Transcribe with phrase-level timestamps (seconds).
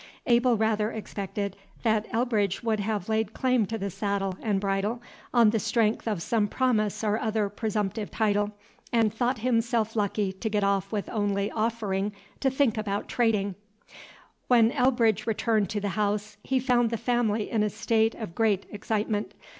[0.25, 4.99] Abel rather expected that Elbridge would have laid claim to the saddle and bridle
[5.31, 8.49] on the strength of some promise or other presumptive title,
[8.91, 13.53] and thought himself lucky to get off with only offering to think abaout tradin'.
[14.47, 18.65] When Elbridge returned to the house, he found the family in a state of great
[18.71, 19.35] excitement.